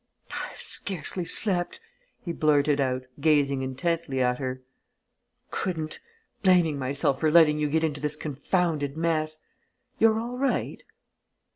[0.31, 1.79] "I've scarcely slept!"
[2.25, 4.63] he blurted out, gazing intently at her.
[5.51, 5.99] "Couldn't!
[6.41, 9.41] Blaming myself for letting you get into this confounded mess!
[9.99, 10.83] You're all right?"